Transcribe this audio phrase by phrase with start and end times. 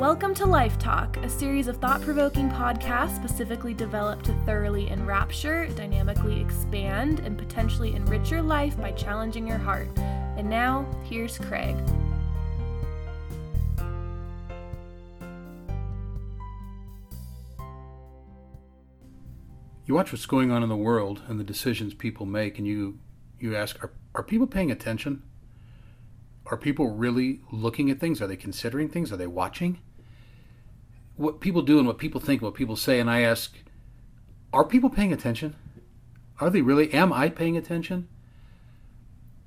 [0.00, 5.66] Welcome to Life Talk, a series of thought provoking podcasts specifically developed to thoroughly enrapture,
[5.66, 9.90] dynamically expand, and potentially enrich your life by challenging your heart.
[9.98, 11.76] And now, here's Craig.
[19.84, 22.98] You watch what's going on in the world and the decisions people make, and you,
[23.38, 25.22] you ask, are, are people paying attention?
[26.46, 28.22] Are people really looking at things?
[28.22, 29.12] Are they considering things?
[29.12, 29.78] Are they watching?
[31.20, 33.52] What people do and what people think, what people say, and I ask,
[34.54, 35.54] are people paying attention?
[36.40, 36.90] Are they really?
[36.94, 38.08] Am I paying attention?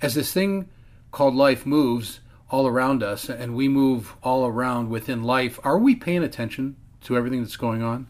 [0.00, 0.70] As this thing
[1.10, 5.94] called life moves all around us and we move all around within life, are we
[5.94, 8.08] paying attention to everything that's going on?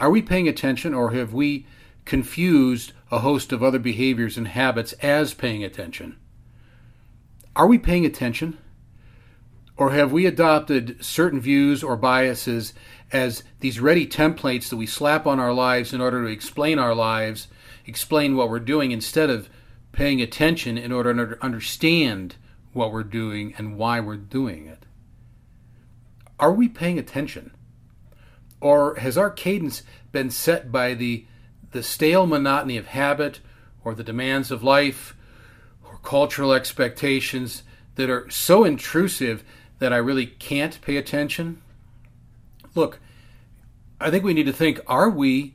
[0.00, 1.64] Are we paying attention or have we
[2.06, 6.16] confused a host of other behaviors and habits as paying attention?
[7.54, 8.58] Are we paying attention?
[9.78, 12.74] Or have we adopted certain views or biases
[13.12, 16.96] as these ready templates that we slap on our lives in order to explain our
[16.96, 17.46] lives,
[17.86, 19.48] explain what we're doing, instead of
[19.92, 22.34] paying attention in order to understand
[22.72, 24.84] what we're doing and why we're doing it?
[26.40, 27.52] Are we paying attention?
[28.60, 31.24] Or has our cadence been set by the,
[31.70, 33.38] the stale monotony of habit
[33.84, 35.16] or the demands of life
[35.84, 37.62] or cultural expectations
[37.94, 39.44] that are so intrusive
[39.78, 41.62] that I really can't pay attention?
[42.74, 43.00] Look,
[44.00, 45.54] I think we need to think are we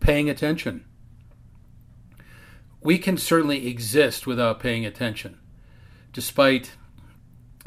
[0.00, 0.84] paying attention?
[2.80, 5.38] We can certainly exist without paying attention,
[6.12, 6.72] despite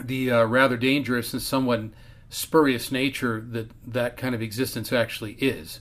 [0.04, 1.86] the uh, rather dangerous and somewhat
[2.30, 5.80] spurious nature that that kind of existence actually is.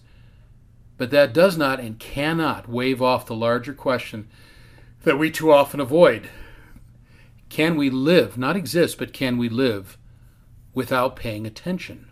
[0.97, 4.29] But that does not and cannot wave off the larger question
[5.03, 6.29] that we too often avoid.
[7.49, 9.99] Can we live, not exist, but can we live
[10.75, 12.09] without paying attention?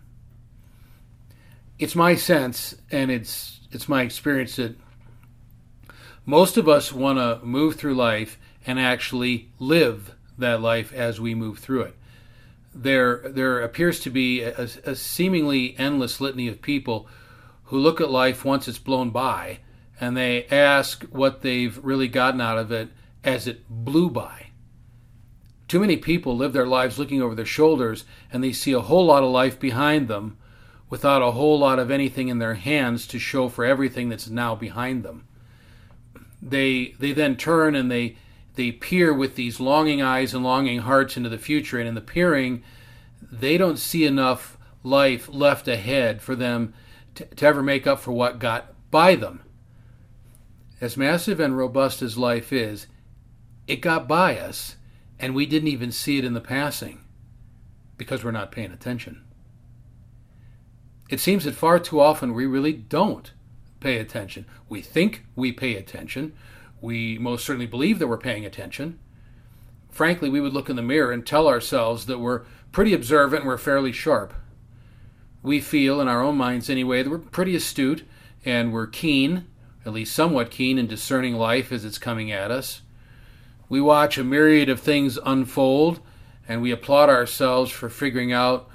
[1.77, 4.75] It's my sense, and it's it's my experience that
[6.25, 11.35] most of us want to move through life and actually live that life as we
[11.35, 11.95] move through it.
[12.73, 17.07] There, there appears to be a, a seemingly endless litany of people
[17.65, 19.59] who look at life once it's blown by
[19.99, 22.89] and they ask what they've really gotten out of it
[23.23, 24.47] as it blew by.
[25.67, 29.05] Too many people live their lives looking over their shoulders and they see a whole
[29.05, 30.37] lot of life behind them
[30.89, 34.53] without a whole lot of anything in their hands to show for everything that's now
[34.53, 35.27] behind them.
[36.41, 38.17] They they then turn and they
[38.55, 42.01] they peer with these longing eyes and longing hearts into the future and in the
[42.01, 42.63] peering
[43.31, 46.73] they don't see enough life left ahead for them
[47.15, 49.41] to, to ever make up for what got by them.
[50.81, 52.87] As massive and robust as life is,
[53.67, 54.75] it got by us,
[55.19, 57.03] and we didn't even see it in the passing
[57.97, 59.23] because we're not paying attention.
[61.09, 63.31] It seems that far too often we really don't
[63.79, 64.45] pay attention.
[64.69, 66.33] We think we pay attention.
[66.81, 68.99] We most certainly believe that we're paying attention.
[69.91, 73.47] Frankly, we would look in the mirror and tell ourselves that we're pretty observant and
[73.47, 74.33] we're fairly sharp.
[75.43, 78.07] We feel, in our own minds anyway, that we're pretty astute
[78.43, 79.45] and we're keen
[79.85, 82.81] at least somewhat keen in discerning life as it's coming at us.
[83.73, 85.99] We watch a myriad of things unfold,
[86.47, 88.69] and we applaud ourselves for figuring out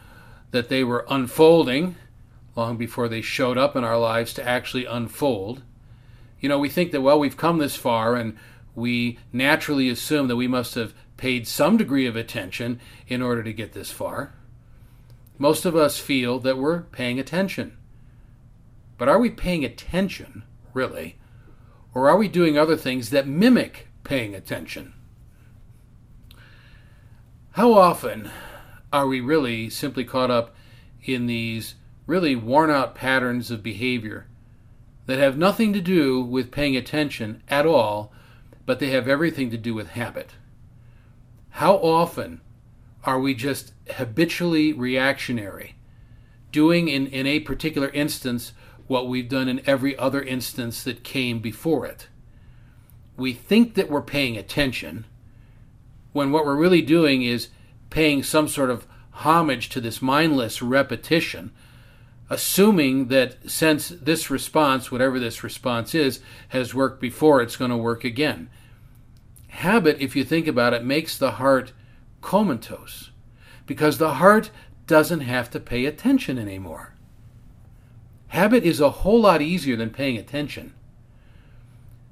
[0.50, 1.94] that they were unfolding
[2.56, 5.62] long before they showed up in our lives to actually unfold.
[6.41, 8.36] You know, we think that, well, we've come this far, and
[8.75, 13.53] we naturally assume that we must have paid some degree of attention in order to
[13.53, 14.34] get this far.
[15.38, 17.76] Most of us feel that we're paying attention.
[18.97, 20.42] But are we paying attention
[20.75, 21.19] really?
[21.94, 24.94] Or are we doing other things that mimic paying attention?
[27.50, 28.30] How often
[28.91, 30.56] are we really simply caught up
[31.04, 31.74] in these
[32.06, 34.27] really worn out patterns of behavior
[35.04, 38.10] that have nothing to do with paying attention at all,
[38.65, 40.30] but they have everything to do with habit?
[41.50, 42.41] How often
[43.04, 45.74] are we just habitually reactionary,
[46.50, 48.54] doing in, in a particular instance
[48.86, 52.09] what we've done in every other instance that came before it.
[53.18, 55.04] We think that we're paying attention
[56.12, 57.48] when what we're really doing is
[57.91, 61.50] paying some sort of homage to this mindless repetition,
[62.30, 66.20] assuming that since this response, whatever this response is,
[66.50, 68.48] has worked before, it's going to work again.
[69.48, 71.72] Habit, if you think about it, makes the heart
[72.21, 73.10] comatose
[73.66, 74.50] because the heart
[74.86, 76.94] doesn't have to pay attention anymore.
[78.28, 80.74] Habit is a whole lot easier than paying attention.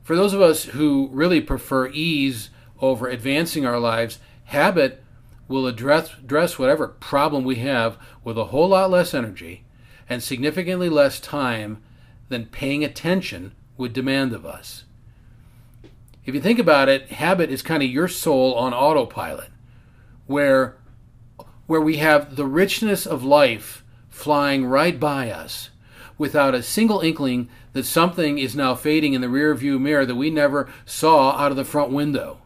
[0.06, 2.50] For those of us who really prefer ease
[2.81, 5.03] over advancing our lives, habit
[5.49, 9.64] will address, address whatever problem we have with a whole lot less energy
[10.08, 11.82] and significantly less time
[12.29, 14.85] than paying attention would demand of us.
[16.25, 19.50] If you think about it, habit is kind of your soul on autopilot,
[20.29, 20.76] where,
[21.67, 25.70] where we have the richness of life flying right by us
[26.17, 30.14] without a single inkling that something is now fading in the rear view mirror that
[30.14, 32.38] we never saw out of the front window.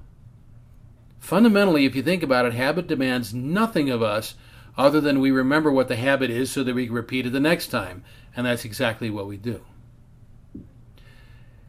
[1.21, 4.35] Fundamentally, if you think about it, habit demands nothing of us
[4.77, 7.69] other than we remember what the habit is so that we repeat it the next
[7.69, 8.03] time.
[8.35, 9.61] And that's exactly what we do.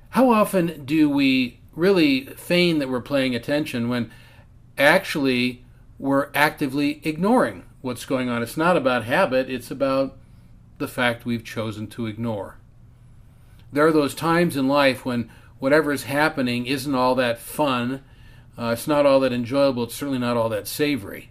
[0.09, 4.09] How often do we really feign that we're paying attention when
[4.75, 5.63] actually
[5.99, 8.41] we're actively ignoring what's going on?
[8.41, 10.17] It's not about habit, it's about
[10.79, 12.57] the fact we've chosen to ignore.
[13.71, 15.29] There are those times in life when
[15.59, 18.03] whatever is happening isn't all that fun,
[18.57, 21.29] uh, it's not all that enjoyable, it's certainly not all that savory.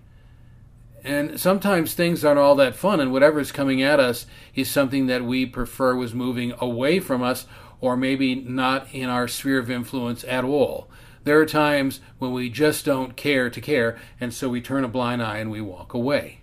[1.03, 5.07] And sometimes things aren't all that fun, and whatever is coming at us is something
[5.07, 7.47] that we prefer was moving away from us
[7.81, 10.91] or maybe not in our sphere of influence at all.
[11.25, 14.89] There are times when we just don't care to care, and so we turn a
[14.89, 16.41] blind eye and we walk away.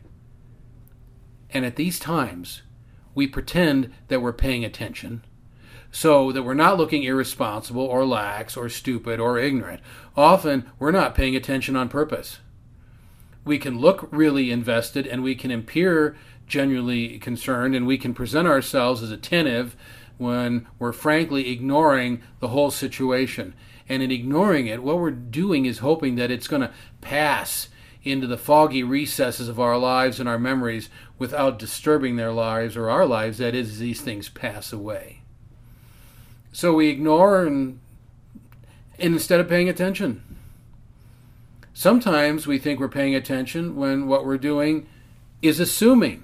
[1.50, 2.62] And at these times,
[3.16, 5.24] we pretend that we're paying attention
[5.92, 9.82] so that we're not looking irresponsible or lax or stupid or ignorant.
[10.16, 12.40] Often, we're not paying attention on purpose.
[13.46, 16.18] We can look really invested and we can appear
[16.48, 19.76] genuinely concerned and we can present ourselves as attentive
[20.18, 23.54] when we're frankly ignoring the whole situation.
[23.90, 27.70] And in ignoring it, what we're doing is hoping that it's going to pass
[28.04, 32.90] into the foggy recesses of our lives and our memories without disturbing their lives or
[32.90, 35.22] our lives, that is, these things pass away.
[36.58, 37.80] So we ignore and,
[38.98, 40.24] and instead of paying attention.
[41.72, 44.88] Sometimes we think we're paying attention when what we're doing
[45.44, 46.24] is assuming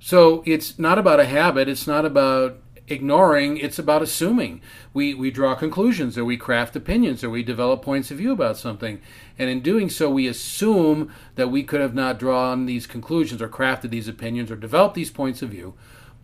[0.00, 2.56] so it's not about a habit, it's not about
[2.88, 4.62] ignoring, it's about assuming.
[4.94, 8.56] We, we draw conclusions or we craft opinions or we develop points of view about
[8.56, 8.98] something.
[9.38, 13.48] And in doing so, we assume that we could have not drawn these conclusions or
[13.50, 15.74] crafted these opinions or developed these points of view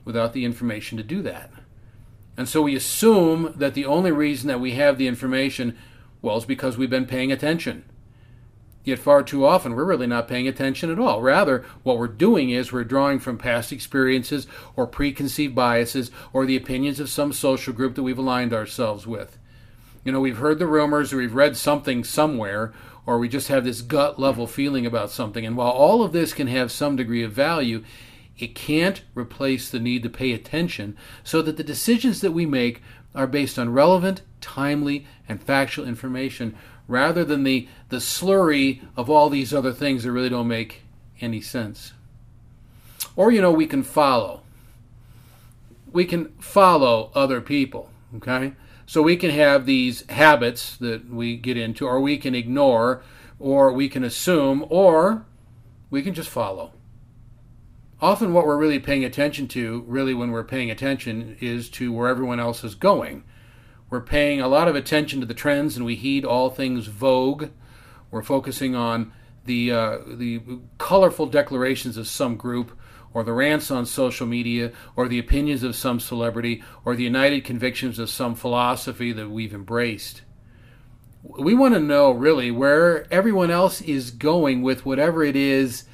[0.06, 1.50] without the information to do that.
[2.36, 5.76] And so we assume that the only reason that we have the information,
[6.22, 7.84] well, is because we've been paying attention.
[8.82, 11.20] Yet far too often we're really not paying attention at all.
[11.20, 16.56] Rather, what we're doing is we're drawing from past experiences or preconceived biases or the
[16.56, 19.38] opinions of some social group that we've aligned ourselves with.
[20.02, 22.72] You know, we've heard the rumors or we've read something somewhere
[23.04, 25.44] or we just have this gut level feeling about something.
[25.44, 27.84] And while all of this can have some degree of value,
[28.40, 32.82] it can't replace the need to pay attention so that the decisions that we make
[33.14, 36.56] are based on relevant, timely, and factual information
[36.86, 40.82] rather than the, the slurry of all these other things that really don't make
[41.20, 41.92] any sense.
[43.16, 44.42] Or, you know, we can follow.
[45.92, 48.54] We can follow other people, okay?
[48.86, 53.02] So we can have these habits that we get into, or we can ignore,
[53.38, 55.24] or we can assume, or
[55.90, 56.72] we can just follow.
[58.02, 62.08] Often, what we're really paying attention to, really, when we're paying attention, is to where
[62.08, 63.24] everyone else is going
[63.90, 67.50] we're paying a lot of attention to the trends and we heed all things vogue.
[68.12, 69.12] We're focusing on
[69.44, 70.40] the, uh, the
[70.78, 72.78] colorful declarations of some group,
[73.12, 77.44] or the rants on social media, or the opinions of some celebrity, or the united
[77.44, 80.22] convictions of some philosophy that we've embraced.
[81.24, 85.84] We want to know really where everyone else is going with whatever it is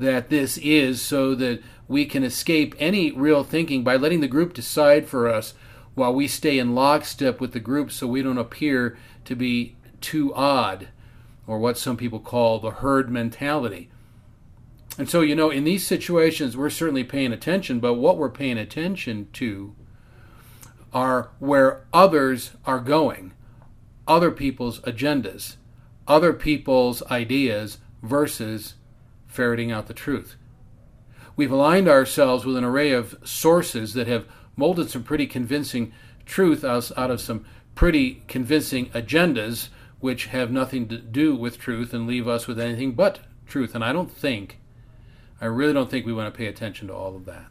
[0.00, 4.54] that this is so that we can escape any real thinking by letting the group
[4.54, 5.54] decide for us
[5.94, 10.34] while we stay in lockstep with the group so we don't appear to be too
[10.34, 10.88] odd,
[11.46, 13.90] or what some people call the herd mentality.
[14.96, 18.58] And so, you know, in these situations, we're certainly paying attention, but what we're paying
[18.58, 19.74] attention to
[20.92, 23.32] are where others are going,
[24.06, 25.56] other people's agendas,
[26.08, 28.74] other people's ideas versus
[29.30, 30.36] ferreting out the truth.
[31.36, 35.92] We've aligned ourselves with an array of sources that have molded some pretty convincing
[36.26, 39.68] truth out, of some pretty convincing agendas
[40.00, 43.74] which have nothing to do with truth and leave us with anything but truth.
[43.74, 44.58] And I don't think,
[45.40, 47.46] I really don't think we want to pay attention to all of that.